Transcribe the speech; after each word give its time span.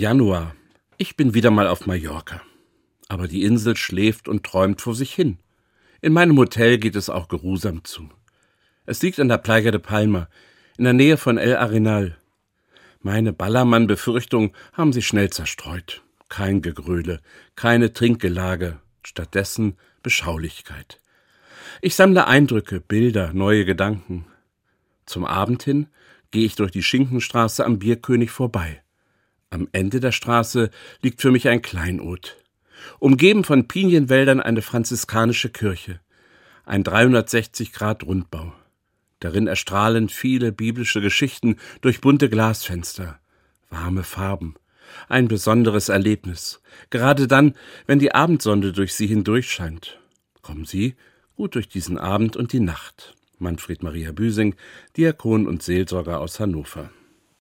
Januar. 0.00 0.56
Ich 0.96 1.14
bin 1.14 1.34
wieder 1.34 1.50
mal 1.50 1.68
auf 1.68 1.86
Mallorca. 1.86 2.40
Aber 3.08 3.28
die 3.28 3.42
Insel 3.42 3.76
schläft 3.76 4.28
und 4.28 4.44
träumt 4.44 4.80
vor 4.80 4.94
sich 4.94 5.12
hin. 5.12 5.36
In 6.00 6.14
meinem 6.14 6.38
Hotel 6.38 6.78
geht 6.78 6.96
es 6.96 7.10
auch 7.10 7.28
geruhsam 7.28 7.84
zu. 7.84 8.08
Es 8.86 9.02
liegt 9.02 9.20
an 9.20 9.28
der 9.28 9.36
Playa 9.36 9.70
de 9.70 9.78
Palma, 9.78 10.30
in 10.78 10.84
der 10.84 10.94
Nähe 10.94 11.18
von 11.18 11.36
El 11.36 11.54
Arenal. 11.54 12.16
Meine 13.02 13.34
Ballermann-Befürchtungen 13.34 14.52
haben 14.72 14.94
sich 14.94 15.06
schnell 15.06 15.28
zerstreut. 15.28 16.02
Kein 16.30 16.62
Gegröle, 16.62 17.20
keine 17.54 17.92
Trinkgelage, 17.92 18.78
stattdessen 19.02 19.76
Beschaulichkeit. 20.02 20.98
Ich 21.82 21.94
sammle 21.94 22.26
Eindrücke, 22.26 22.80
Bilder, 22.80 23.34
neue 23.34 23.66
Gedanken. 23.66 24.24
Zum 25.04 25.26
Abend 25.26 25.62
hin 25.62 25.88
gehe 26.30 26.46
ich 26.46 26.54
durch 26.54 26.70
die 26.70 26.82
Schinkenstraße 26.82 27.66
am 27.66 27.78
Bierkönig 27.78 28.30
vorbei. 28.30 28.82
Am 29.52 29.66
Ende 29.72 29.98
der 29.98 30.12
Straße 30.12 30.70
liegt 31.02 31.20
für 31.20 31.32
mich 31.32 31.48
ein 31.48 31.60
Kleinod. 31.60 32.36
Umgeben 33.00 33.42
von 33.42 33.66
Pinienwäldern 33.66 34.40
eine 34.40 34.62
franziskanische 34.62 35.50
Kirche. 35.50 35.98
Ein 36.64 36.84
360 36.84 37.72
Grad 37.72 38.04
Rundbau. 38.04 38.52
Darin 39.18 39.48
erstrahlen 39.48 40.08
viele 40.08 40.52
biblische 40.52 41.00
Geschichten 41.00 41.56
durch 41.80 42.00
bunte 42.00 42.30
Glasfenster. 42.30 43.18
Warme 43.70 44.04
Farben. 44.04 44.54
Ein 45.08 45.26
besonderes 45.26 45.88
Erlebnis. 45.88 46.62
Gerade 46.90 47.26
dann, 47.26 47.54
wenn 47.86 47.98
die 47.98 48.14
Abendsonne 48.14 48.72
durch 48.72 48.94
sie 48.94 49.08
hindurch 49.08 49.50
scheint. 49.50 49.98
Kommen 50.42 50.64
Sie 50.64 50.94
gut 51.34 51.56
durch 51.56 51.68
diesen 51.68 51.98
Abend 51.98 52.36
und 52.36 52.52
die 52.52 52.60
Nacht. 52.60 53.16
Manfred 53.38 53.82
Maria 53.82 54.12
Büsing, 54.12 54.54
Diakon 54.96 55.48
und 55.48 55.62
Seelsorger 55.62 56.20
aus 56.20 56.38
Hannover. 56.38 56.90